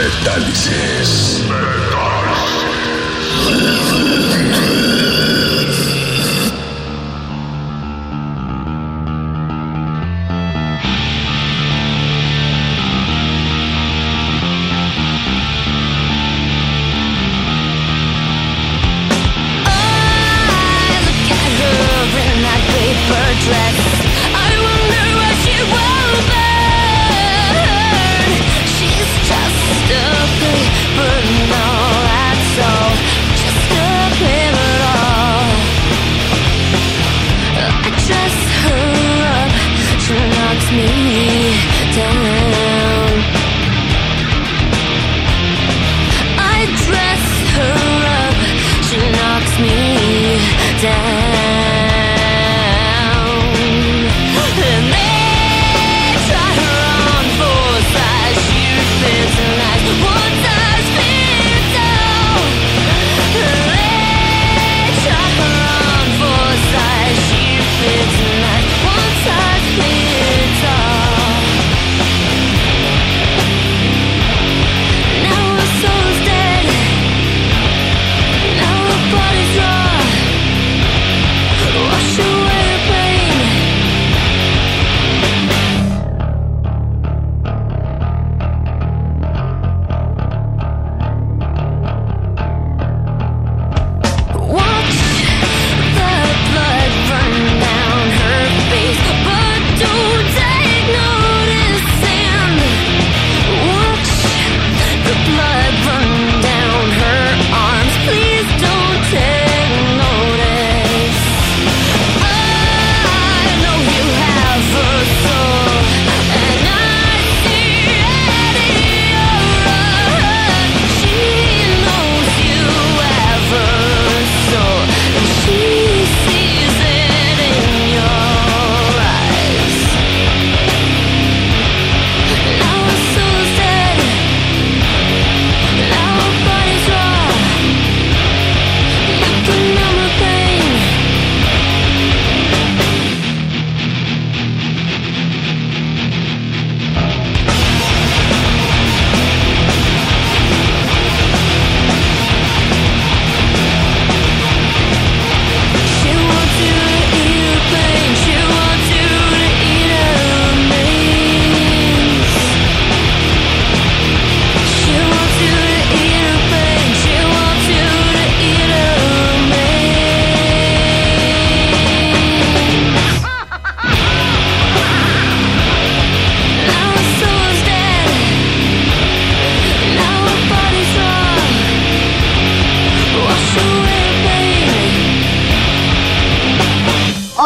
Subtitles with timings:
[0.00, 1.42] Metálisis.
[1.50, 1.79] I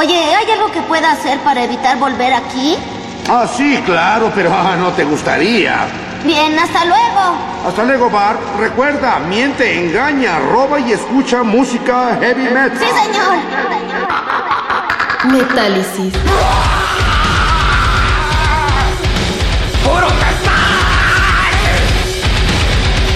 [0.04, 2.76] Oye, ¿hay algo que pueda hacer para evitar volver aquí?
[3.26, 5.87] Ah, sí, claro, pero ah, no te gustaría.
[6.22, 7.38] Bien, hasta luego.
[7.66, 8.37] Hasta luego, Bar.
[8.59, 12.78] Recuerda, miente, engaña, roba y escucha música heavy metal.
[12.78, 13.38] Sí, señor.
[15.32, 16.12] Metálisis.
[19.84, 20.65] ¡Puro metal!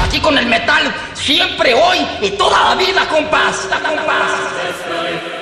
[0.07, 3.69] Aquí con el metal, siempre, hoy y toda la vida, compás.
[3.71, 5.38] compás.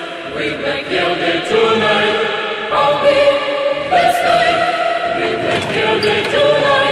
[1.48, 2.16] Tonight,
[2.70, 3.14] I'll be
[3.88, 4.60] this night.
[5.16, 6.85] We play till day tonight.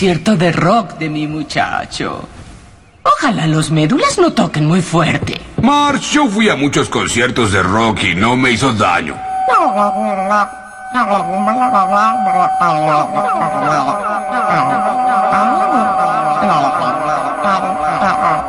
[0.00, 2.26] Concierto de rock de mi muchacho.
[3.02, 5.38] Ojalá los médulas no toquen muy fuerte.
[5.60, 9.14] March, yo fui a muchos conciertos de rock y no me hizo daño.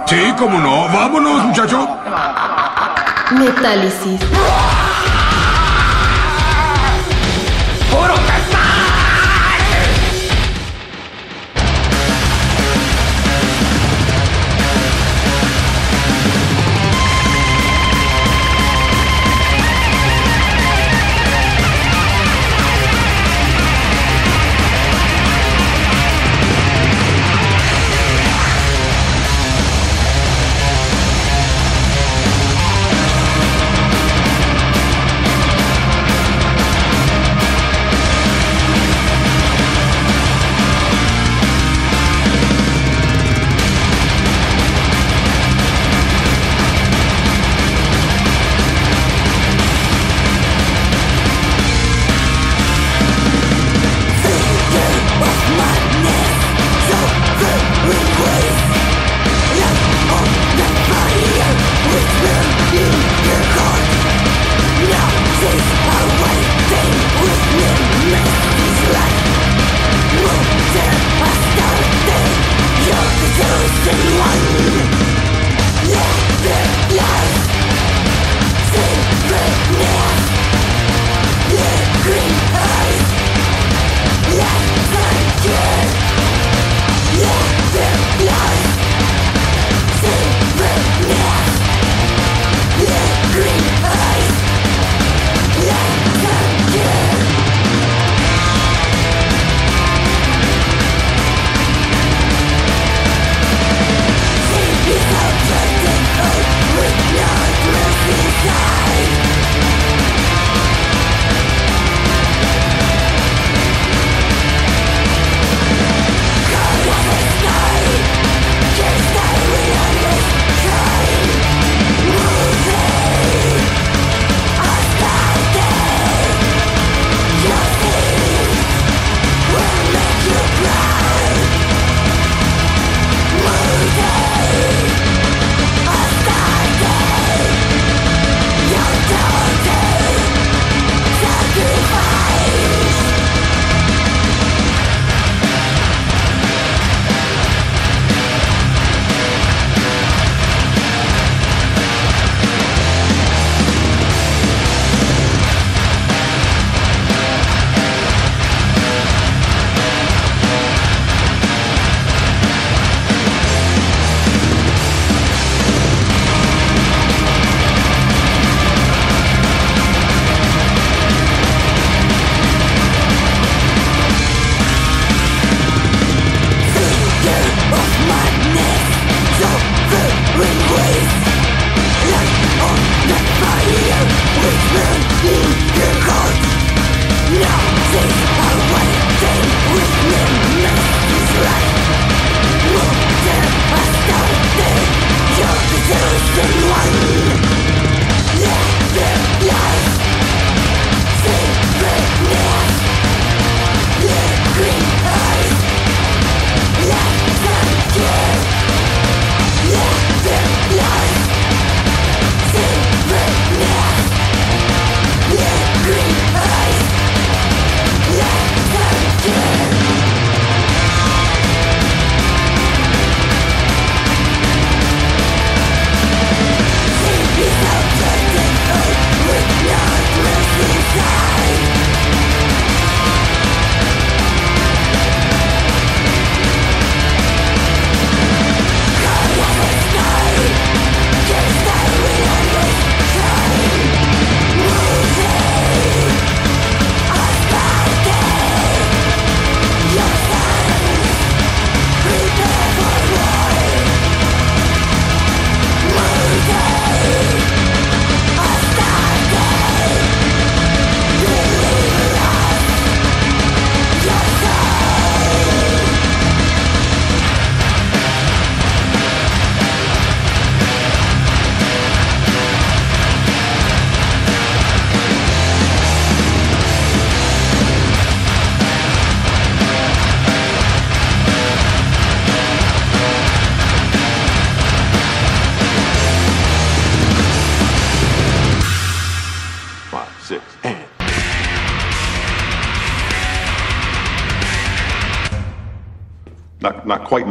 [0.05, 0.87] Sí, cómo no.
[0.87, 1.85] Vámonos, muchacho.
[3.31, 4.21] Metálisis.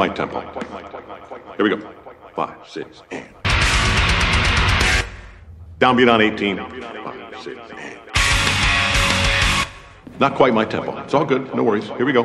[0.00, 0.40] My tempo.
[1.56, 1.78] Here we go.
[2.34, 3.28] Five, six, and.
[5.78, 6.56] Downbeat on 18.
[6.56, 8.00] Five, six, and.
[10.18, 10.96] Not quite my tempo.
[11.04, 11.54] It's all good.
[11.54, 11.86] No worries.
[11.98, 12.24] Here we go.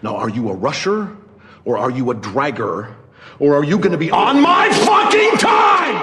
[0.00, 1.16] Now, are you a rusher
[1.64, 2.94] or are you a dragger?
[3.40, 5.96] Or are you going to be on my fucking time?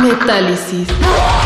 [0.00, 1.43] Metálisis.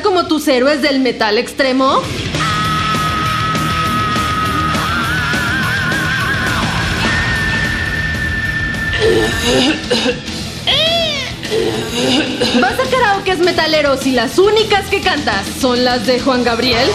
[0.00, 2.00] Como tus héroes del metal extremo?
[12.60, 16.88] ¿Vas a karaokes metaleros y las únicas que cantas son las de Juan Gabriel?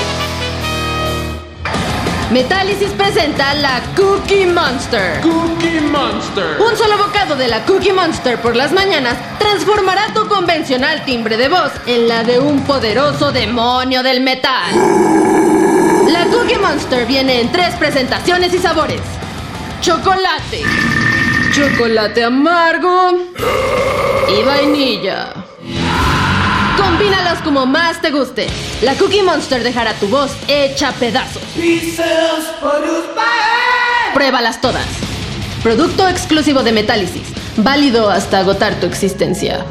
[2.31, 5.21] Metálisis presenta la Cookie Monster.
[5.21, 6.57] Cookie Monster.
[6.59, 11.47] Un solo bocado de la Cookie Monster por las mañanas transformará tu convencional timbre de
[11.47, 14.75] voz en la de un poderoso demonio del metal.
[16.09, 19.01] La Cookie Monster viene en tres presentaciones y sabores.
[19.79, 20.63] Chocolate,
[21.53, 23.11] chocolate amargo
[24.27, 25.46] y vainilla.
[26.87, 28.47] Combínalos como más te guste.
[28.81, 31.43] La Cookie Monster dejará tu voz hecha pedazos.
[34.13, 34.85] Pruébalas todas.
[35.61, 37.27] Producto exclusivo de Metálisis.
[37.57, 39.65] Válido hasta agotar tu existencia.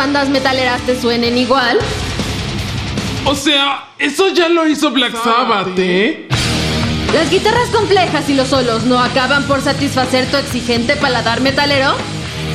[0.00, 1.78] Bandas metaleras te suenen igual?
[3.26, 6.26] O sea, eso ya lo hizo Black Sabbath, ¿eh?
[7.12, 11.92] ¿Las guitarras complejas y los solos no acaban por satisfacer tu exigente paladar metalero?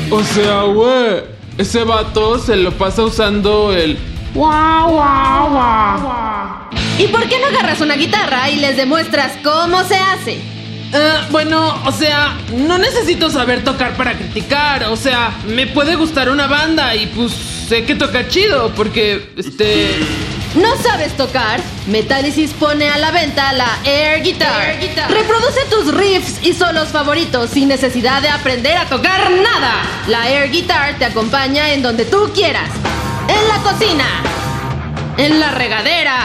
[0.10, 1.22] O sea, güey,
[1.60, 4.00] ese vato se lo pasa usando el...
[4.34, 6.70] Guau, guau, guau.
[6.98, 10.55] ¿Y por qué no agarras una guitarra y les demuestras cómo se hace?
[10.93, 14.86] Eh, bueno, o sea, no necesito saber tocar para criticar.
[14.86, 19.89] O sea, me puede gustar una banda y pues sé que toca chido porque, este...
[20.55, 21.59] ¿No sabes tocar?
[21.88, 24.77] Metallicis pone a la venta la Air Guitar.
[25.09, 29.81] Reproduce tus riffs y solos favoritos sin necesidad de aprender a tocar nada.
[30.07, 32.69] La Air Guitar te acompaña en donde tú quieras.
[33.27, 34.05] En la cocina.
[35.17, 36.19] En la regadera.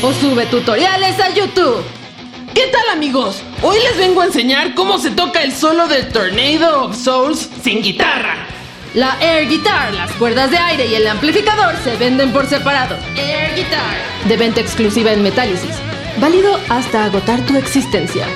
[0.00, 1.84] O sube tutoriales a YouTube.
[2.54, 3.42] ¿Qué tal amigos?
[3.62, 7.80] Hoy les vengo a enseñar cómo se toca el solo de Tornado of Souls sin
[7.80, 8.46] guitarra.
[8.92, 12.96] La Air Guitar, las cuerdas de aire y el amplificador se venden por separado.
[13.16, 13.94] Air Guitar.
[14.26, 15.76] De venta exclusiva en Metálisis.
[16.18, 18.26] Válido hasta agotar tu existencia.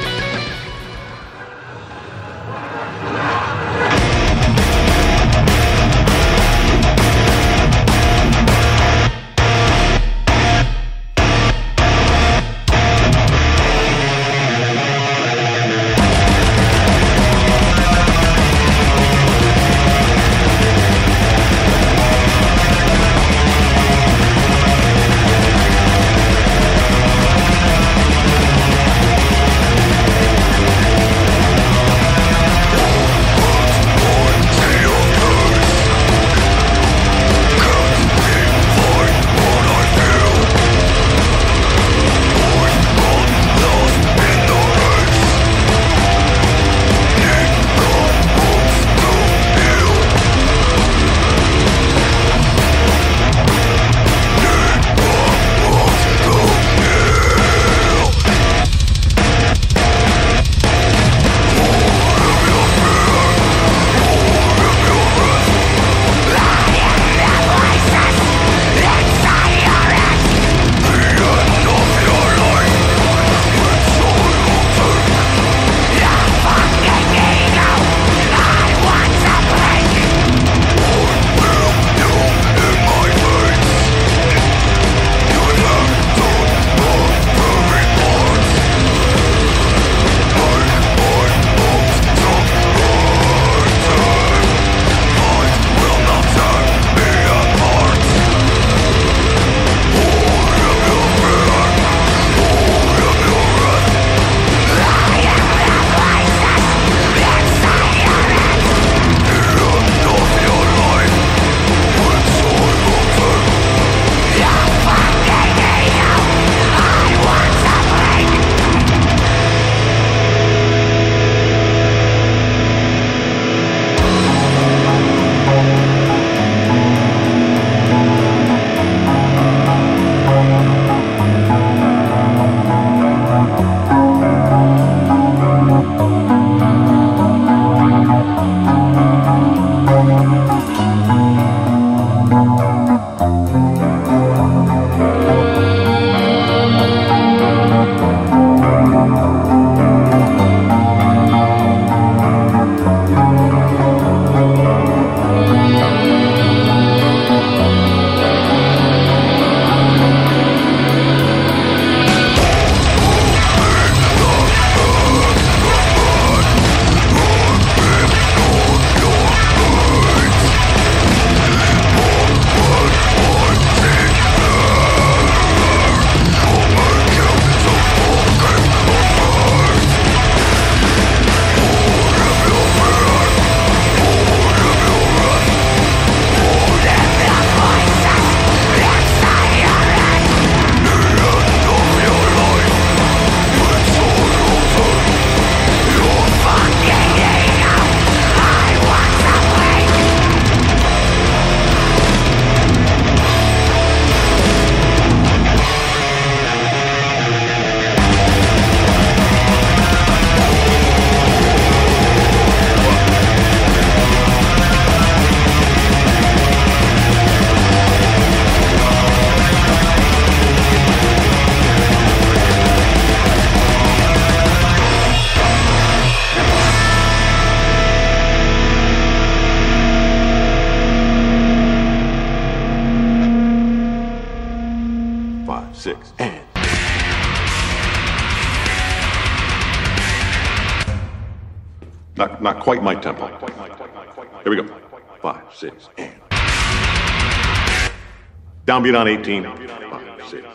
[248.85, 249.45] Downbeat on 18.
[249.45, 250.47] Five, six.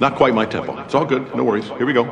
[0.00, 0.76] Not quite my tempo.
[0.82, 1.32] It's all good.
[1.36, 1.68] No worries.
[1.68, 2.04] Here we go.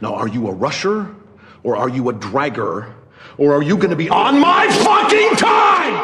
[0.00, 1.14] Now, are you a rusher
[1.62, 2.92] or are you a dragger?
[3.36, 5.94] Or are you going to be on my fucking time?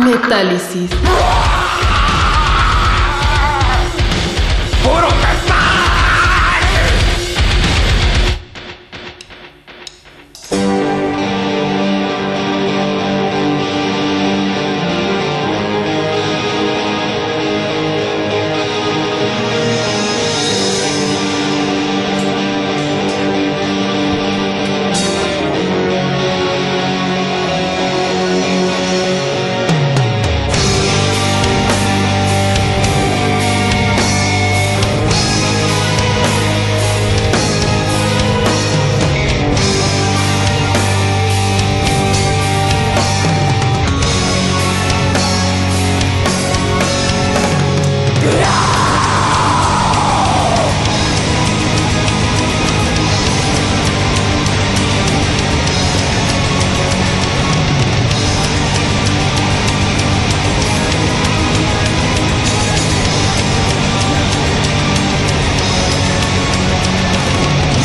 [0.00, 1.23] Metálisis.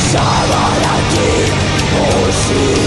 [0.10, 0.26] しばら
[2.24, 2.79] 欲しい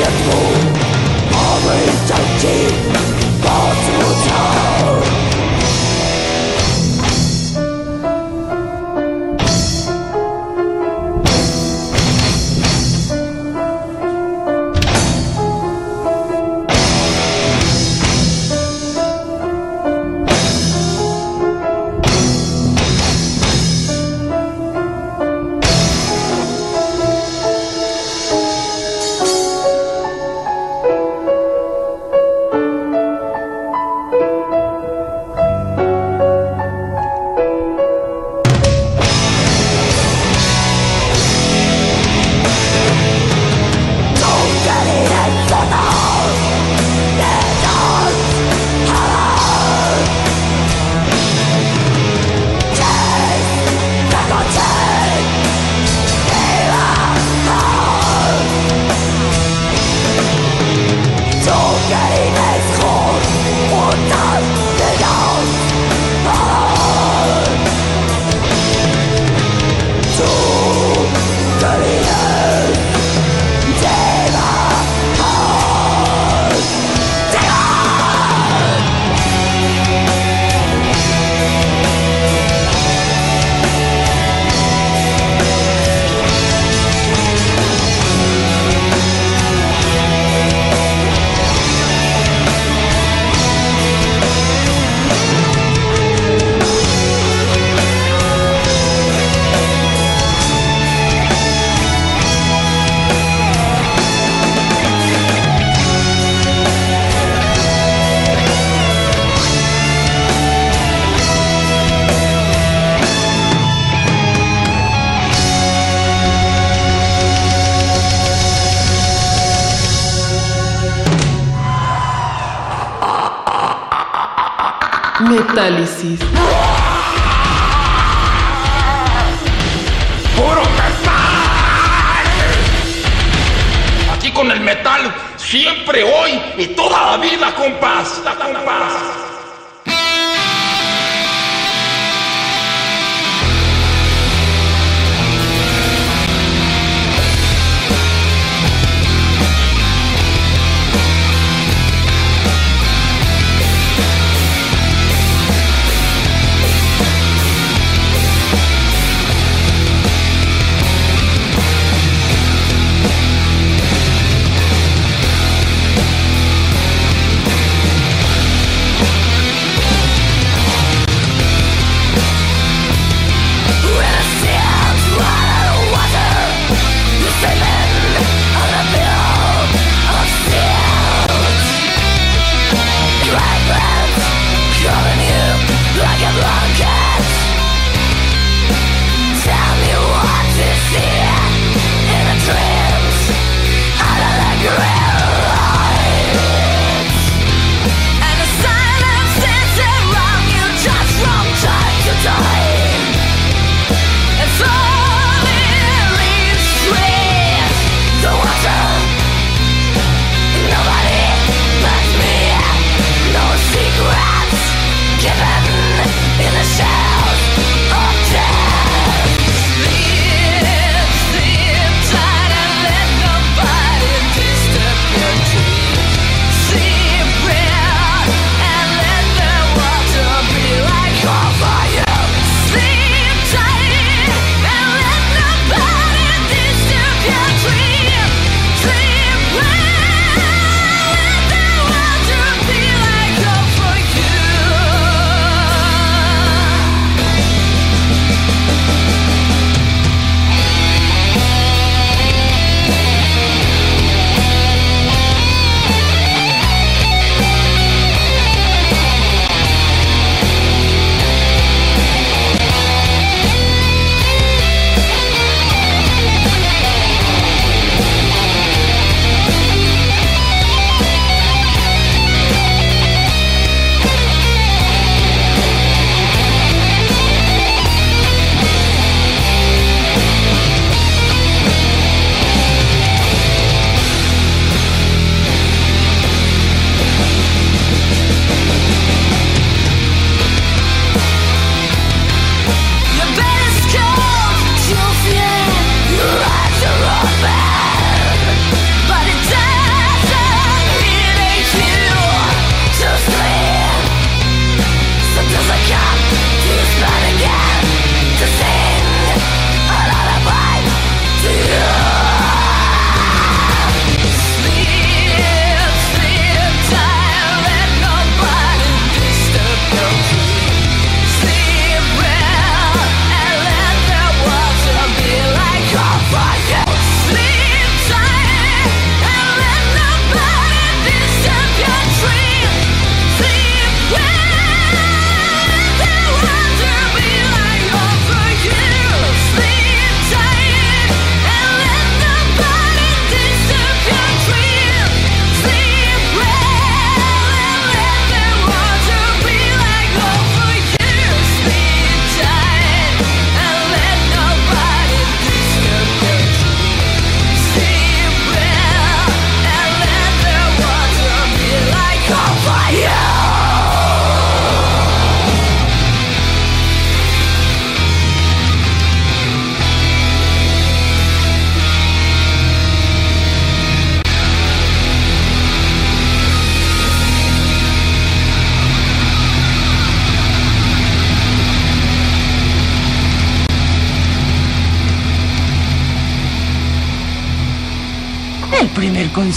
[0.00, 0.56] get full
[1.36, 3.19] Our identity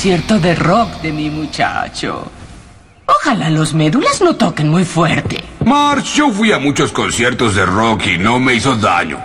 [0.03, 2.29] concierto de rock de mi muchacho.
[3.05, 5.41] Ojalá los médulas no toquen muy fuerte.
[5.63, 9.17] March, yo fui a muchos conciertos de rock y no me hizo daño.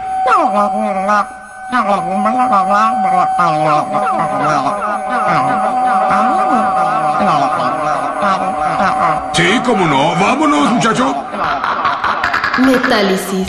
[9.32, 10.14] Sí, cómo no.
[10.14, 11.12] Vámonos, muchacho.
[12.58, 13.48] Metálisis.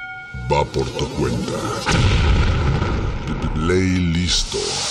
[0.51, 1.53] va por tu cuenta.
[3.55, 4.90] Ley listo.